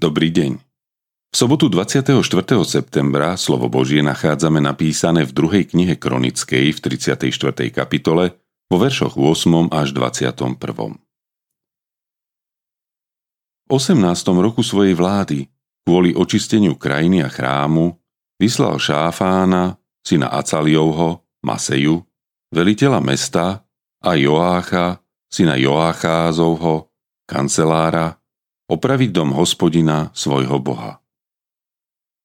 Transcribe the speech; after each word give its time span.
Dobrý 0.00 0.32
deň. 0.32 0.56
V 1.28 1.34
sobotu 1.36 1.68
24. 1.68 2.24
septembra 2.64 3.36
slovo 3.36 3.68
Božie 3.68 4.00
nachádzame 4.00 4.56
napísané 4.56 5.28
v 5.28 5.32
druhej 5.36 5.68
knihe 5.68 6.00
Kronickej 6.00 6.72
v 6.72 6.78
34. 6.80 7.28
kapitole 7.68 8.32
vo 8.72 8.76
veršoch 8.80 9.20
8. 9.20 9.68
až 9.68 9.92
21. 9.92 10.56
V 13.60 13.68
18. 13.68 14.00
roku 14.40 14.64
svojej 14.64 14.96
vlády 14.96 15.52
kvôli 15.84 16.16
očisteniu 16.16 16.80
krajiny 16.80 17.20
a 17.20 17.28
chrámu 17.28 17.92
vyslal 18.40 18.80
Šáfána, 18.80 19.76
syna 20.00 20.32
Acaliovho, 20.32 21.28
Maseju, 21.44 22.00
veliteľa 22.48 23.04
mesta 23.04 23.68
a 24.00 24.16
Joácha, 24.16 25.04
syna 25.28 25.60
Joácházovho, 25.60 26.88
kancelára, 27.28 28.19
opraviť 28.70 29.10
dom 29.10 29.34
hospodina 29.34 30.14
svojho 30.14 30.62
boha. 30.62 31.02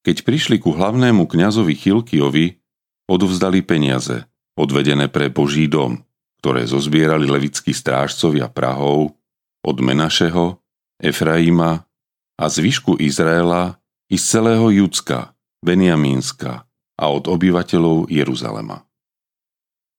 Keď 0.05 0.21
prišli 0.21 0.61
ku 0.61 0.77
hlavnému 0.77 1.25
kňazovi 1.25 1.73
Chilkiovi, 1.73 2.61
odovzdali 3.09 3.65
peniaze, 3.65 4.29
odvedené 4.53 5.09
pre 5.09 5.33
Boží 5.33 5.65
dom, 5.65 6.05
ktoré 6.45 6.69
zozbierali 6.69 7.25
levickí 7.25 7.73
strážcovia 7.73 8.45
Prahov 8.53 9.17
od 9.65 9.77
Menašeho, 9.81 10.61
Efraima 11.01 11.81
a 12.37 12.45
zvyšku 12.45 13.01
Izraela 13.01 13.81
i 14.13 14.21
z 14.21 14.23
celého 14.37 14.69
Judska, 14.69 15.33
Beniamínska 15.65 16.69
a 17.01 17.05
od 17.09 17.25
obyvateľov 17.25 18.13
Jeruzalema. 18.13 18.85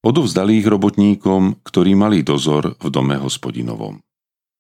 Odovzdali 0.07 0.63
ich 0.63 0.67
robotníkom, 0.71 1.67
ktorí 1.67 1.99
mali 1.99 2.23
dozor 2.23 2.79
v 2.79 2.89
dome 2.95 3.19
hospodinovom. 3.19 4.06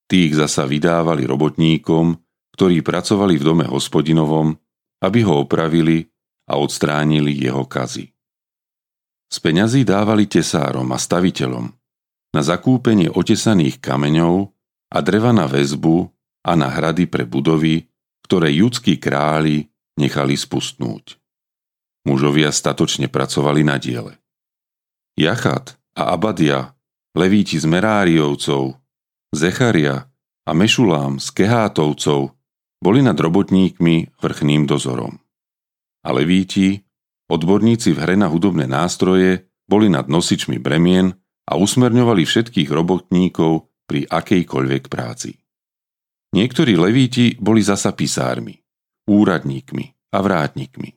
Tých 0.06 0.38
zasa 0.38 0.66
vydávali 0.66 1.26
robotníkom, 1.26 2.14
ktorí 2.54 2.80
pracovali 2.80 3.34
v 3.36 3.44
dome 3.44 3.66
hospodinovom, 3.66 4.54
aby 5.02 5.20
ho 5.26 5.42
opravili 5.42 6.06
a 6.46 6.56
odstránili 6.56 7.34
jeho 7.34 7.66
kazy. 7.66 8.08
Z 9.26 9.36
peňazí 9.42 9.82
dávali 9.82 10.30
tesárom 10.30 10.86
a 10.94 10.98
staviteľom 10.98 11.66
na 12.30 12.42
zakúpenie 12.44 13.10
otesaných 13.10 13.82
kameňov 13.82 14.54
a 14.94 14.98
dreva 15.02 15.34
na 15.34 15.50
väzbu 15.50 16.06
a 16.46 16.52
na 16.54 16.70
hrady 16.70 17.10
pre 17.10 17.26
budovy, 17.26 17.90
ktoré 18.22 18.54
judskí 18.54 19.02
králi 19.02 19.66
nechali 19.98 20.38
spustnúť. 20.38 21.18
Mužovia 22.06 22.54
statočne 22.54 23.10
pracovali 23.10 23.66
na 23.66 23.82
diele. 23.82 24.14
Jachat 25.18 25.74
a 25.98 26.14
Abadia, 26.14 26.76
levíti 27.18 27.58
z 27.58 27.66
Meráriovcov, 27.66 28.78
Zecharia 29.34 30.06
a 30.46 30.50
Mešulám 30.54 31.18
z 31.18 31.28
Kehátovcov 31.34 32.36
boli 32.78 33.00
nad 33.02 33.18
robotníkmi 33.18 34.20
vrchným 34.20 34.68
dozorom. 34.68 35.18
A 36.06 36.14
levíti, 36.14 36.86
odborníci 37.26 37.90
v 37.90 37.98
hre 37.98 38.14
na 38.14 38.30
hudobné 38.30 38.70
nástroje, 38.70 39.50
boli 39.66 39.90
nad 39.90 40.06
nosičmi 40.06 40.62
bremien 40.62 41.10
a 41.50 41.58
usmerňovali 41.58 42.22
všetkých 42.22 42.70
robotníkov 42.70 43.66
pri 43.86 44.06
akejkoľvek 44.06 44.84
práci. 44.86 45.34
Niektorí 46.34 46.74
levíti 46.78 47.34
boli 47.38 47.62
zasa 47.62 47.94
pisármi, 47.94 48.54
úradníkmi 49.06 50.14
a 50.14 50.18
vrátnikmi. 50.22 50.90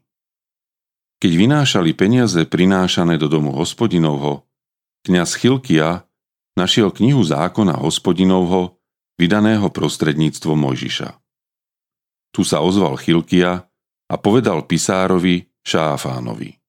Keď 1.20 1.32
vynášali 1.36 1.92
peniaze 1.94 2.42
prinášané 2.48 3.20
do 3.20 3.28
domu 3.28 3.52
hospodinovho, 3.54 4.48
kňaz 5.06 5.38
Chilkia 5.38 6.09
našiel 6.60 6.92
knihu 6.92 7.24
zákona 7.24 7.80
hospodinovho, 7.80 8.76
vydaného 9.16 9.72
prostredníctvom 9.72 10.60
Mojžiša. 10.60 11.16
Tu 12.36 12.44
sa 12.44 12.60
ozval 12.60 13.00
Chilkia 13.00 13.64
a 14.12 14.16
povedal 14.20 14.68
pisárovi 14.68 15.48
Šáfánovi. 15.64 16.60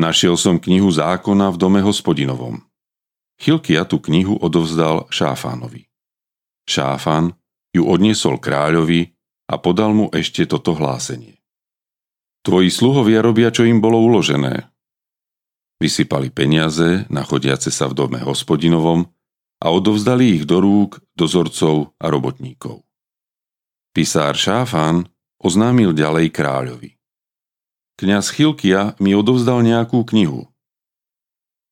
Našiel 0.00 0.40
som 0.40 0.56
knihu 0.56 0.88
zákona 0.88 1.52
v 1.52 1.56
dome 1.60 1.80
hospodinovom. 1.84 2.64
Chilkia 3.36 3.84
tú 3.84 4.00
knihu 4.00 4.40
odovzdal 4.40 5.06
Šáfánovi. 5.12 5.86
Šáfan 6.64 7.36
ju 7.76 7.84
odniesol 7.84 8.40
kráľovi 8.40 9.12
a 9.48 9.60
podal 9.60 9.92
mu 9.92 10.06
ešte 10.12 10.44
toto 10.48 10.72
hlásenie. 10.76 11.40
Tvoji 12.44 12.72
sluhovia 12.72 13.20
robia, 13.20 13.52
čo 13.52 13.66
im 13.66 13.82
bolo 13.82 14.00
uložené. 14.00 14.70
Vysypali 15.78 16.30
peniaze, 16.34 17.06
nachodiace 17.06 17.70
sa 17.70 17.86
v 17.86 17.94
dome 17.94 18.18
hospodinovom 18.18 19.06
a 19.58 19.66
odovzdali 19.74 20.38
ich 20.38 20.44
do 20.46 20.62
rúk 20.62 21.02
dozorcov 21.18 21.94
a 21.98 22.06
robotníkov. 22.06 22.86
Pisár 23.90 24.38
Šáfan 24.38 25.10
oznámil 25.42 25.90
ďalej 25.90 26.30
kráľovi. 26.30 26.90
Kňaz 27.98 28.30
Chilkia 28.30 28.94
mi 29.02 29.10
odovzdal 29.18 29.66
nejakú 29.66 30.06
knihu. 30.14 30.46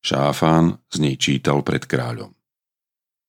Šáfán 0.03 0.83
z 0.91 0.97
nej 1.03 1.15
čítal 1.19 1.63
pred 1.63 1.87
kráľom. 1.87 2.35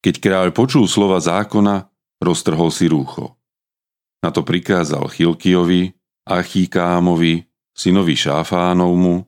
Keď 0.02 0.16
kráľ 0.18 0.48
počul 0.54 0.90
slova 0.90 1.22
zákona, 1.22 1.90
roztrhol 2.22 2.74
si 2.74 2.90
rúcho. 2.90 3.38
Na 4.22 4.34
to 4.34 4.42
prikázal 4.42 5.10
Chilkiovi, 5.14 5.94
Achíkámovi, 6.26 7.46
synovi 7.78 8.16
Šáfánovmu, 8.18 9.26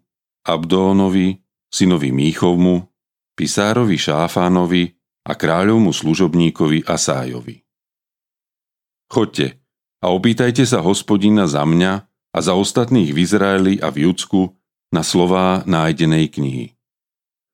Abdónovi, 0.50 1.38
synovi 1.70 2.10
Míchovmu, 2.10 2.90
pisárovi 3.38 3.98
Šáfánovi 3.98 4.99
a 5.30 5.38
kráľovmu 5.38 5.94
služobníkovi 5.94 6.90
Asájovi. 6.90 7.62
Chodte 9.06 9.62
a 10.02 10.10
opýtajte 10.10 10.66
sa 10.66 10.82
hospodina 10.82 11.46
za 11.46 11.62
mňa 11.62 11.94
a 12.34 12.38
za 12.42 12.58
ostatných 12.58 13.14
v 13.14 13.22
Izraeli 13.22 13.74
a 13.78 13.94
v 13.94 14.10
Judsku 14.10 14.58
na 14.90 15.06
slová 15.06 15.62
nájdenej 15.70 16.34
knihy. 16.34 16.68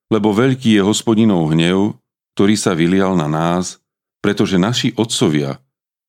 Lebo 0.07 0.31
veľký 0.31 0.79
je 0.79 0.81
hospodinov 0.83 1.51
hnev, 1.51 1.99
ktorý 2.35 2.55
sa 2.55 2.71
vylial 2.75 3.15
na 3.19 3.27
nás, 3.27 3.83
pretože 4.23 4.55
naši 4.55 4.95
otcovia 4.95 5.59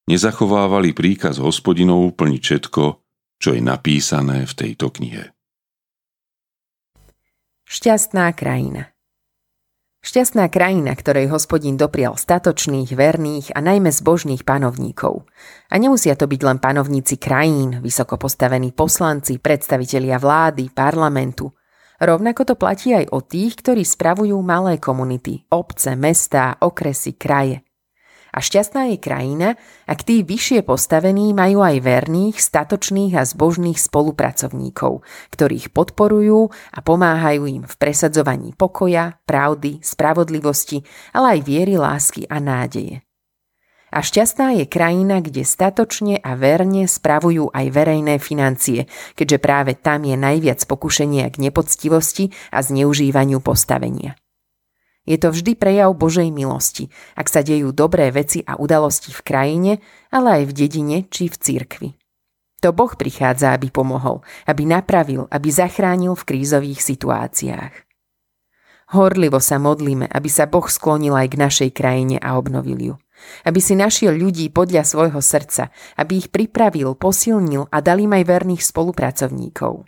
nezachovávali 0.07 0.95
príkaz 0.95 1.43
hospodinov 1.43 2.15
plniť 2.15 2.43
všetko, 2.43 2.85
čo 3.43 3.49
je 3.55 3.63
napísané 3.63 4.47
v 4.47 4.53
tejto 4.55 4.91
knihe. 4.95 5.35
Šťastná 7.67 8.31
krajina 8.39 8.96
Šťastná 10.07 10.47
krajina, 10.55 10.95
ktorej 10.95 11.27
hospodin 11.35 11.75
doprial 11.75 12.15
statočných, 12.15 12.95
verných 12.95 13.51
a 13.51 13.59
najmä 13.59 13.91
zbožných 13.91 14.47
panovníkov. 14.47 15.27
A 15.67 15.75
nemusia 15.83 16.15
to 16.15 16.31
byť 16.31 16.41
len 16.47 16.63
panovníci 16.63 17.19
krajín, 17.19 17.83
vysoko 17.83 18.15
postavení 18.15 18.71
poslanci, 18.71 19.43
predstavitelia 19.43 20.23
vlády, 20.23 20.71
parlamentu. 20.71 21.51
Rovnako 21.99 22.43
to 22.47 22.55
platí 22.55 22.95
aj 22.95 23.11
o 23.11 23.19
tých, 23.19 23.59
ktorí 23.59 23.83
spravujú 23.83 24.39
malé 24.47 24.79
komunity, 24.79 25.43
obce, 25.51 25.99
mestá, 25.99 26.55
okresy, 26.63 27.19
kraje. 27.19 27.66
A 28.35 28.39
šťastná 28.43 28.91
je 28.93 28.99
krajina, 28.99 29.49
ak 29.87 30.03
tí 30.03 30.27
vyššie 30.27 30.67
postavení 30.67 31.31
majú 31.33 31.63
aj 31.63 31.83
verných, 31.83 32.37
statočných 32.43 33.15
a 33.17 33.23
zbožných 33.23 33.79
spolupracovníkov, 33.79 35.07
ktorých 35.33 35.71
podporujú 35.71 36.51
a 36.51 36.79
pomáhajú 36.83 37.47
im 37.47 37.63
v 37.65 37.75
presadzovaní 37.79 38.53
pokoja, 38.53 39.23
pravdy, 39.25 39.81
spravodlivosti, 39.81 40.83
ale 41.15 41.39
aj 41.39 41.41
viery, 41.47 41.75
lásky 41.79 42.27
a 42.27 42.43
nádeje. 42.43 43.07
A 43.97 44.03
šťastná 44.03 44.59
je 44.61 44.67
krajina, 44.67 45.23
kde 45.23 45.47
statočne 45.47 46.19
a 46.21 46.35
verne 46.35 46.91
spravujú 46.91 47.55
aj 47.55 47.67
verejné 47.71 48.19
financie, 48.19 48.91
keďže 49.15 49.39
práve 49.39 49.73
tam 49.79 50.03
je 50.05 50.19
najviac 50.19 50.61
pokušenia 50.67 51.31
k 51.31 51.41
nepoctivosti 51.49 52.35
a 52.51 52.61
zneužívaniu 52.61 53.39
postavenia. 53.41 54.19
Je 55.07 55.17
to 55.23 55.31
vždy 55.31 55.55
prejav 55.55 55.95
Božej 55.95 56.35
milosti, 56.35 56.91
ak 57.15 57.31
sa 57.31 57.47
dejú 57.47 57.71
dobré 57.71 58.11
veci 58.11 58.43
a 58.43 58.59
udalosti 58.59 59.15
v 59.15 59.23
krajine, 59.23 59.73
ale 60.11 60.43
aj 60.43 60.51
v 60.51 60.53
dedine 60.53 60.97
či 61.07 61.31
v 61.31 61.37
cirkvi. 61.39 61.89
To 62.67 62.75
Boh 62.75 62.91
prichádza, 62.99 63.55
aby 63.55 63.71
pomohol, 63.71 64.27
aby 64.51 64.67
napravil, 64.67 65.31
aby 65.31 65.49
zachránil 65.49 66.19
v 66.19 66.27
krízových 66.27 66.83
situáciách. 66.83 67.75
Horlivo 68.91 69.39
sa 69.39 69.63
modlíme, 69.63 70.11
aby 70.11 70.27
sa 70.31 70.51
Boh 70.51 70.67
sklonil 70.67 71.15
aj 71.15 71.35
k 71.35 71.41
našej 71.41 71.71
krajine 71.75 72.17
a 72.19 72.35
obnovil 72.35 72.79
ju. 72.79 72.95
Aby 73.47 73.63
si 73.63 73.75
našiel 73.79 74.15
ľudí 74.15 74.51
podľa 74.51 74.83
svojho 74.87 75.23
srdca, 75.23 75.71
aby 75.99 76.27
ich 76.27 76.29
pripravil, 76.35 76.99
posilnil 76.99 77.71
a 77.71 77.79
dal 77.79 78.03
im 78.03 78.15
aj 78.15 78.25
verných 78.27 78.63
spolupracovníkov 78.63 79.87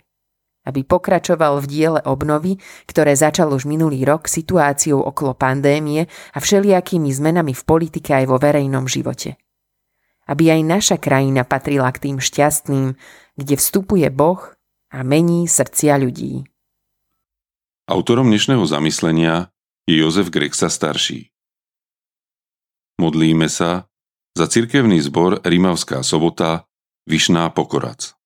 aby 0.69 0.85
pokračoval 0.85 1.57
v 1.59 1.65
diele 1.65 2.01
obnovy, 2.05 2.61
ktoré 2.85 3.17
začal 3.17 3.49
už 3.49 3.65
minulý 3.65 4.05
rok 4.05 4.29
situáciou 4.29 5.01
okolo 5.01 5.33
pandémie 5.33 6.05
a 6.05 6.37
všelijakými 6.37 7.09
zmenami 7.09 7.57
v 7.57 7.63
politike 7.65 8.13
aj 8.13 8.25
vo 8.29 8.37
verejnom 8.37 8.85
živote. 8.85 9.41
Aby 10.29 10.53
aj 10.53 10.61
naša 10.61 10.97
krajina 11.01 11.41
patrila 11.41 11.89
k 11.89 12.05
tým 12.05 12.17
šťastným, 12.21 12.93
kde 13.33 13.55
vstupuje 13.57 14.05
Boh 14.13 14.53
a 14.93 15.01
mení 15.01 15.49
srdcia 15.49 15.97
ľudí. 15.97 16.45
Autorom 17.89 18.29
dnešného 18.29 18.61
zamyslenia 18.69 19.49
je 19.89 19.97
Jozef 19.97 20.29
Grexa 20.29 20.69
starší. 20.69 21.33
Modlíme 23.01 23.49
sa 23.49 23.89
za 24.37 24.45
cirkevný 24.45 25.01
zbor 25.01 25.41
Rimavská 25.41 26.05
sobota 26.05 26.69
Vyšná 27.09 27.49
Pokorac 27.49 28.18